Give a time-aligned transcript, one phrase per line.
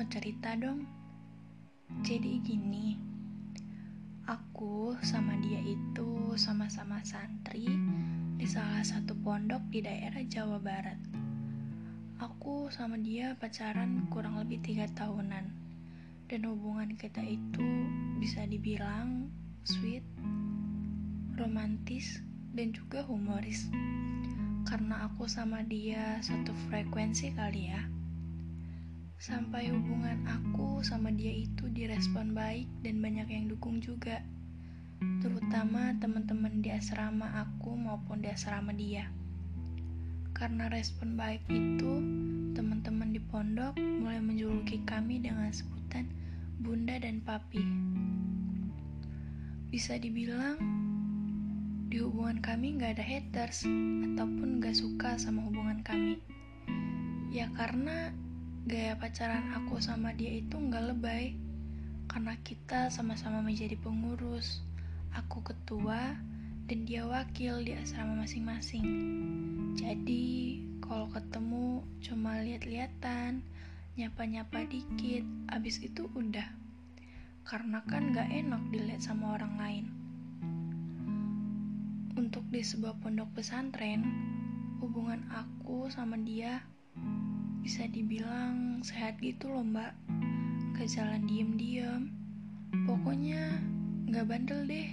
[0.00, 0.88] mau cerita dong.
[2.00, 2.96] Jadi gini,
[4.24, 7.68] aku sama dia itu sama-sama santri
[8.40, 10.96] di salah satu pondok di daerah Jawa Barat.
[12.16, 15.52] Aku sama dia pacaran kurang lebih tiga tahunan,
[16.32, 17.68] dan hubungan kita itu
[18.16, 19.28] bisa dibilang
[19.68, 20.08] sweet,
[21.36, 22.24] romantis,
[22.56, 23.68] dan juga humoris.
[24.64, 27.99] Karena aku sama dia satu frekuensi kali ya
[29.20, 34.24] sampai hubungan aku sama dia itu direspon baik dan banyak yang dukung juga.
[35.20, 39.12] Terutama teman-teman di asrama aku maupun di asrama dia.
[40.32, 42.00] Karena respon baik itu
[42.56, 46.08] teman-teman di pondok mulai menjuluki kami dengan sebutan
[46.64, 47.60] bunda dan papi.
[49.68, 50.56] Bisa dibilang
[51.92, 53.68] di hubungan kami gak ada haters
[54.16, 56.16] ataupun gak suka sama hubungan kami.
[57.28, 58.16] Ya karena
[58.70, 61.34] Gaya pacaran aku sama dia itu nggak lebay,
[62.06, 64.62] karena kita sama-sama menjadi pengurus.
[65.10, 66.14] Aku ketua
[66.70, 68.86] dan dia wakil di asrama masing-masing.
[69.74, 73.42] Jadi, kalau ketemu cuma lihat-lihatan,
[73.98, 76.46] nyapa-nyapa dikit, abis itu udah.
[77.42, 79.86] Karena kan gak enak dilihat sama orang lain.
[82.14, 84.06] Untuk di sebuah pondok pesantren,
[84.78, 86.62] hubungan aku sama dia
[87.60, 89.92] bisa dibilang sehat gitu loh mbak.
[90.76, 92.08] Gak jalan diem-diem.
[92.88, 93.60] Pokoknya
[94.08, 94.88] gak bandel deh.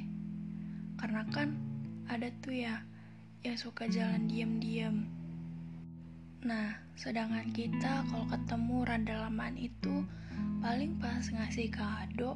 [1.00, 1.56] Karena kan
[2.12, 2.84] ada tuh ya
[3.44, 5.08] yang suka jalan diem-diem.
[6.44, 10.04] Nah sedangkan kita kalau ketemu rada lamaan itu
[10.60, 12.36] paling pas ngasih kado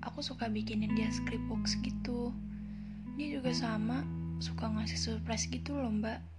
[0.00, 2.32] aku suka bikinin dia script box gitu.
[3.14, 4.02] Dia juga sama
[4.40, 6.29] suka ngasih surprise gitu loh mbak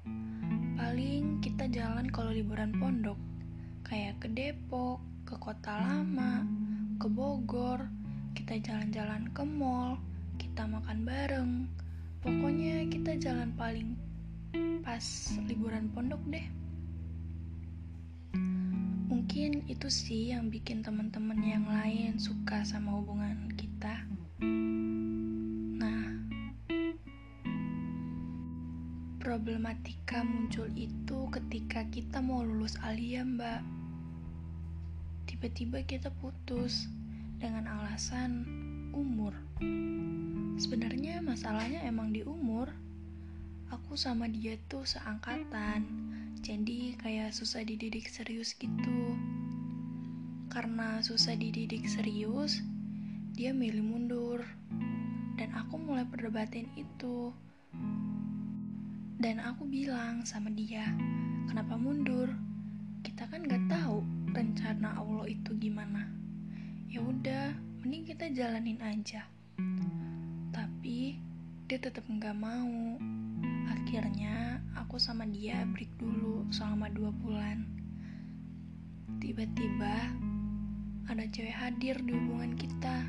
[0.82, 3.14] Paling kita jalan kalau liburan pondok,
[3.86, 4.98] kayak ke Depok,
[5.30, 6.42] ke Kota Lama,
[6.98, 7.86] ke Bogor,
[8.34, 10.02] kita jalan-jalan ke mall,
[10.42, 11.70] kita makan bareng.
[12.26, 13.94] Pokoknya kita jalan paling
[14.82, 15.06] pas
[15.46, 16.50] liburan pondok deh.
[19.06, 24.02] Mungkin itu sih yang bikin teman-teman yang lain suka sama hubungan kita.
[29.32, 33.64] Problematika muncul itu ketika kita mau lulus alia, Mbak.
[35.24, 36.92] Tiba-tiba kita putus
[37.40, 38.44] dengan alasan
[38.92, 39.32] umur.
[40.60, 42.76] Sebenarnya masalahnya emang di umur.
[43.72, 45.88] Aku sama dia tuh seangkatan,
[46.44, 49.16] jadi kayak susah dididik serius gitu.
[50.52, 52.60] Karena susah dididik serius,
[53.32, 54.44] dia milih mundur.
[55.40, 57.32] Dan aku mulai perdebatin itu
[59.22, 60.82] dan aku bilang sama dia,
[61.46, 62.26] kenapa mundur?
[63.06, 64.02] Kita kan gak tahu
[64.34, 66.10] rencana Allah itu gimana.
[66.90, 67.54] Ya udah,
[67.86, 69.30] mending kita jalanin aja.
[70.50, 71.22] Tapi
[71.70, 72.98] dia tetap nggak mau.
[73.70, 77.70] Akhirnya aku sama dia break dulu selama dua bulan.
[79.22, 80.18] Tiba-tiba
[81.06, 83.06] ada cewek hadir di hubungan kita.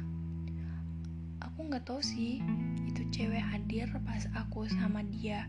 [1.40, 2.44] Aku nggak tahu sih
[2.84, 5.48] itu cewek hadir pas aku sama dia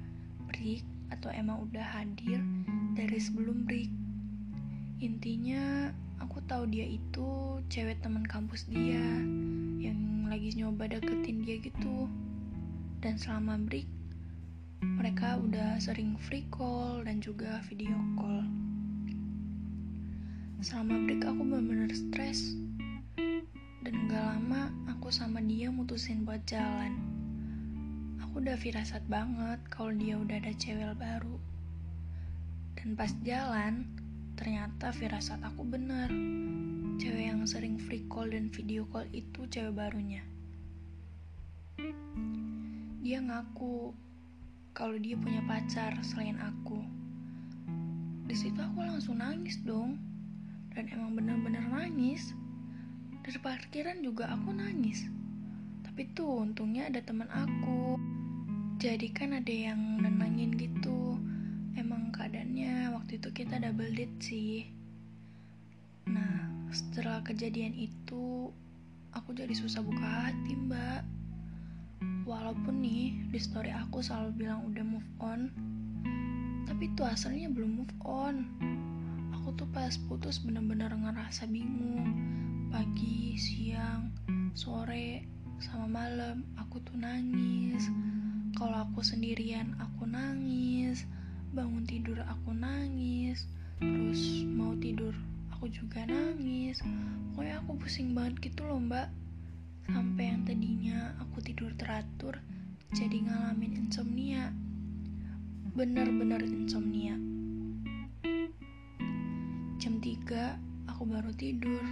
[0.63, 2.40] break atau emang udah hadir
[2.96, 3.91] dari sebelum break.
[5.03, 5.91] Intinya
[6.24, 9.03] aku tahu dia itu cewek teman kampus dia
[9.84, 12.07] yang lagi nyoba deketin dia gitu.
[13.03, 13.91] Dan selama break
[14.79, 18.47] mereka udah sering free call dan juga video call.
[20.63, 22.56] Selama break aku bener-bener stres
[23.84, 27.12] dan gak lama aku sama dia mutusin buat jalan
[28.33, 31.38] aku udah firasat banget kalau dia udah ada cewek baru.
[32.73, 33.85] Dan pas jalan,
[34.33, 36.09] ternyata firasat aku bener.
[36.97, 40.25] Cewek yang sering free call dan video call itu cewek barunya.
[43.05, 43.94] Dia ngaku
[44.73, 46.81] kalau dia punya pacar selain aku.
[48.25, 50.01] Di situ aku langsung nangis dong.
[50.74, 52.33] Dan emang bener-bener nangis.
[53.21, 55.06] Dari parkiran juga aku nangis.
[55.85, 58.12] Tapi tuh untungnya ada teman aku
[58.83, 61.15] jadi kan ada yang nenangin gitu.
[61.80, 64.68] Emang keadaannya waktu itu kita double date sih.
[66.12, 68.51] Nah setelah kejadian itu
[69.15, 71.00] aku jadi susah buka hati mbak.
[72.27, 75.47] Walaupun nih di story aku selalu bilang udah move on.
[76.68, 78.51] Tapi itu asalnya belum move on.
[79.39, 82.19] Aku tuh pas putus bener-bener ngerasa bingung.
[82.68, 84.12] Pagi, siang,
[84.51, 85.24] sore,
[85.63, 87.88] sama malam aku tuh nangis
[88.63, 91.04] kalau aku sendirian, aku nangis.
[91.51, 93.44] Bangun tidur, aku nangis.
[93.83, 95.12] Terus mau tidur,
[95.51, 96.80] aku juga nangis.
[97.36, 99.12] Pokoknya aku pusing banget gitu loh mbak.
[99.92, 102.39] Sampai yang tadinya aku tidur teratur
[102.95, 104.56] jadi ngalamin insomnia.
[105.75, 107.19] Bener-bener insomnia.
[109.75, 111.83] Jam 3 aku baru tidur.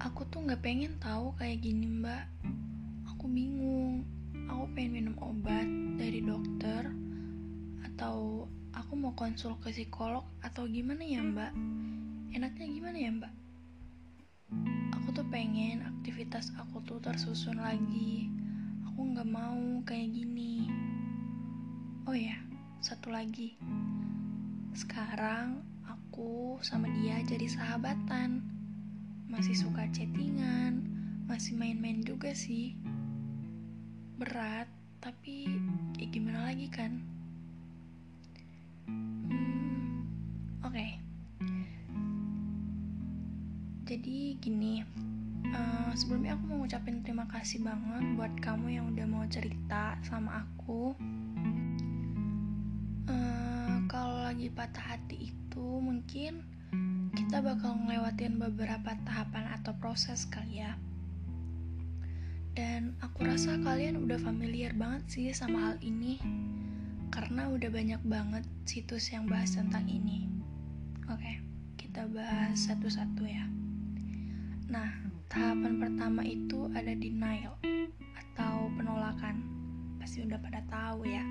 [0.00, 2.24] Aku tuh nggak pengen tahu kayak gini mbak
[3.26, 4.06] aku bingung.
[4.46, 5.66] Aku pengen minum obat
[5.98, 6.94] dari dokter
[7.82, 11.50] atau aku mau konsul ke psikolog atau gimana ya mbak?
[12.30, 13.34] Enaknya gimana ya mbak?
[14.94, 18.30] Aku tuh pengen aktivitas aku tuh tersusun lagi.
[18.94, 20.70] Aku nggak mau kayak gini.
[22.06, 22.38] Oh ya
[22.78, 23.58] satu lagi.
[24.70, 28.38] Sekarang aku sama dia jadi sahabatan.
[29.26, 30.94] Masih suka chattingan
[31.26, 32.78] masih main-main juga sih
[34.16, 34.68] berat
[35.04, 35.44] tapi
[36.00, 36.92] ya gimana lagi kan?
[38.88, 40.02] Hmm,
[40.64, 40.72] oke.
[40.72, 40.90] Okay.
[43.86, 44.82] jadi gini
[45.54, 50.42] uh, sebelumnya aku mau ngucapin terima kasih banget buat kamu yang udah mau cerita sama
[50.42, 50.90] aku.
[53.06, 56.42] Uh, kalau lagi patah hati itu mungkin
[57.14, 60.74] kita bakal ngelewatin beberapa tahapan atau proses kali ya
[62.56, 66.16] dan aku rasa kalian udah familiar banget sih sama hal ini
[67.12, 70.24] karena udah banyak banget situs yang bahas tentang ini.
[71.12, 71.44] Oke,
[71.76, 73.44] kita bahas satu-satu ya.
[74.72, 74.88] Nah,
[75.28, 77.60] tahapan pertama itu ada denial
[78.16, 79.44] atau penolakan.
[80.00, 81.22] Pasti udah pada tahu ya.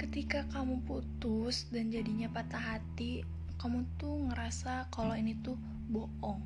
[0.00, 3.28] Ketika kamu putus dan jadinya patah hati,
[3.60, 5.60] kamu tuh ngerasa kalau ini tuh
[5.92, 6.40] bohong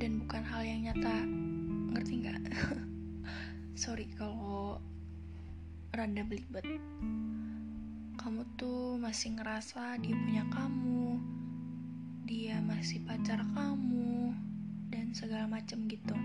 [0.00, 1.16] dan bukan hal yang nyata
[1.96, 2.40] ngerti nggak
[3.76, 4.80] sorry kalau
[5.92, 6.64] rada belibet.
[8.16, 11.20] Kamu tuh masih ngerasa dia punya kamu
[12.24, 14.32] dia masih pacar kamu
[14.88, 16.16] dan segala macam gitu.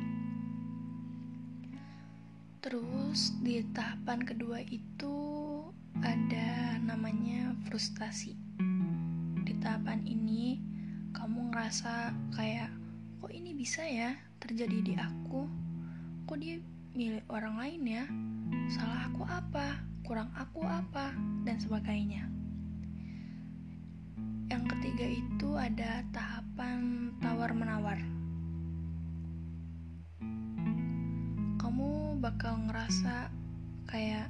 [2.63, 5.15] Terus di tahapan kedua itu
[5.99, 8.31] ada namanya frustasi
[9.43, 10.63] di tahapan ini
[11.11, 12.71] kamu ngerasa kayak
[13.19, 15.51] kok ini bisa ya terjadi di aku?
[16.25, 16.57] Kok dia
[16.91, 18.05] milik orang lain ya.
[18.71, 21.15] Salah aku apa kurang aku apa
[21.47, 22.27] dan sebagainya.
[24.51, 27.99] Yang ketiga itu ada tahapan tawar menawar
[31.61, 33.31] kamu bakal ngerasa
[33.87, 34.27] kayak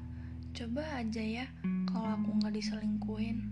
[0.54, 1.46] coba aja ya
[1.90, 3.50] kalau aku nggak diselingkuhin.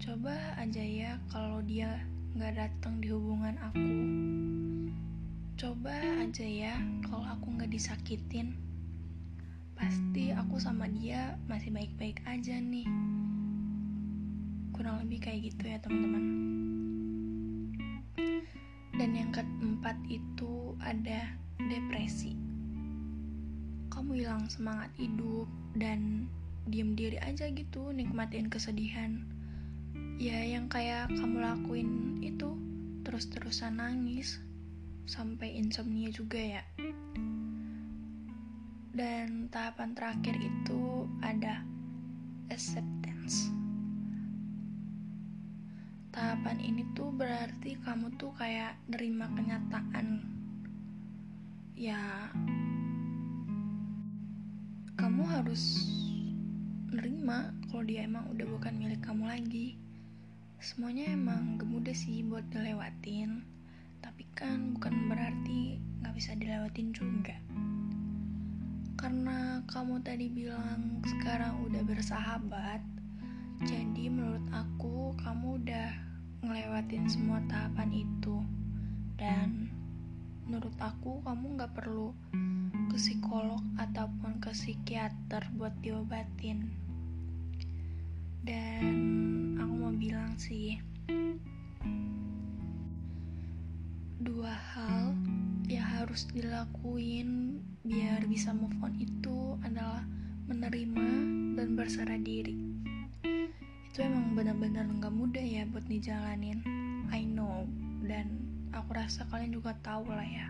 [0.00, 2.00] Coba aja ya kalau dia
[2.34, 3.86] nggak datang di hubungan aku
[5.64, 6.76] Coba aja ya
[7.08, 8.52] kalau aku nggak disakitin.
[9.72, 12.84] Pasti aku sama dia masih baik-baik aja nih.
[14.76, 16.24] Kurang lebih kayak gitu ya teman-teman.
[18.92, 22.36] Dan yang keempat itu ada depresi.
[23.88, 25.48] Kamu hilang semangat hidup
[25.80, 26.28] dan
[26.68, 29.24] diem diri aja gitu nikmatin kesedihan.
[30.20, 32.52] Ya yang kayak kamu lakuin itu
[33.08, 34.44] terus-terusan nangis
[35.04, 36.64] sampai insomnia juga ya.
[38.94, 41.60] Dan tahapan terakhir itu ada
[42.48, 43.50] acceptance.
[46.14, 50.22] Tahapan ini tuh berarti kamu tuh kayak nerima kenyataan.
[51.74, 52.30] Ya,
[54.94, 55.90] kamu harus
[56.94, 59.74] nerima kalau dia emang udah bukan milik kamu lagi.
[60.62, 63.53] Semuanya emang gemudah sih buat dilewatin
[64.04, 67.40] tapi kan bukan berarti nggak bisa dilewatin juga.
[69.00, 72.84] Karena kamu tadi bilang sekarang udah bersahabat
[73.64, 75.90] jadi menurut aku kamu udah
[76.44, 78.44] ngelewatin semua tahapan itu.
[79.16, 79.72] Dan
[80.44, 82.12] menurut aku kamu nggak perlu
[82.92, 86.68] ke psikolog ataupun ke psikiater buat diobatin.
[88.44, 88.94] Dan
[89.56, 90.76] aku mau bilang sih
[94.24, 95.12] dua hal
[95.68, 100.00] yang harus dilakuin biar bisa move on itu adalah
[100.48, 101.08] menerima
[101.60, 102.56] dan berserah diri.
[103.92, 106.64] Itu emang benar-benar nggak mudah ya buat dijalanin.
[107.12, 107.68] I know.
[108.04, 108.40] Dan
[108.72, 110.48] aku rasa kalian juga tahu lah ya.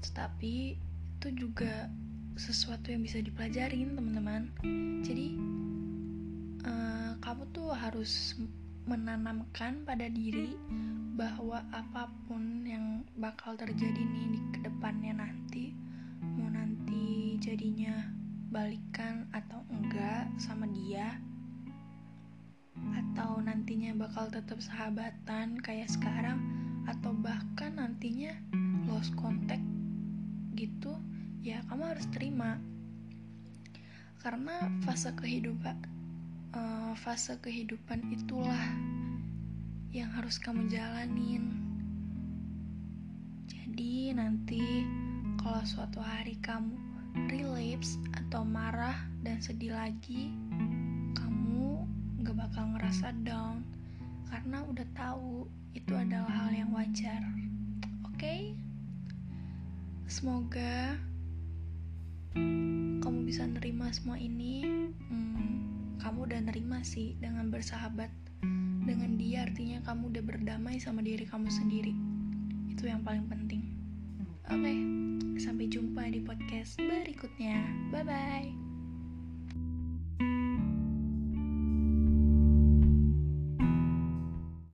[0.00, 0.76] Tetapi
[1.20, 1.92] itu juga
[2.40, 4.48] sesuatu yang bisa dipelajarin teman-teman.
[5.04, 5.36] Jadi
[6.64, 8.40] uh, kamu tuh harus
[8.86, 10.58] menanamkan pada diri
[11.14, 15.76] bahwa apa pun yang bakal terjadi nih di ke depannya nanti
[16.34, 18.10] mau nanti jadinya
[18.48, 21.20] balikan atau enggak sama dia
[22.96, 26.40] atau nantinya bakal tetap sahabatan kayak sekarang
[26.88, 28.34] atau bahkan nantinya
[28.88, 29.62] lost contact
[30.56, 30.96] gitu
[31.42, 32.58] ya kamu harus terima.
[34.22, 35.91] Karena fase kehidupan
[36.56, 38.64] uh, fase kehidupan itulah
[39.92, 41.52] yang harus kamu jalanin.
[43.48, 44.84] Jadi nanti
[45.40, 46.76] kalau suatu hari kamu
[47.28, 50.32] relapse atau marah dan sedih lagi
[51.12, 51.84] kamu
[52.24, 53.64] gak bakal ngerasa down.
[54.32, 55.44] Karena udah tahu
[55.76, 57.20] itu adalah hal yang wajar.
[58.08, 58.16] Oke?
[58.16, 58.42] Okay?
[60.12, 61.00] semoga
[63.00, 64.60] kamu bisa nerima semua ini.
[65.08, 65.51] Hmm,
[66.02, 68.10] kamu udah nerima sih dengan bersahabat.
[68.82, 71.94] Dengan dia artinya kamu udah berdamai sama diri kamu sendiri.
[72.66, 73.62] Itu yang paling penting.
[74.50, 74.78] Oke okay,
[75.38, 77.62] sampai jumpa di podcast berikutnya.
[77.94, 78.61] Bye bye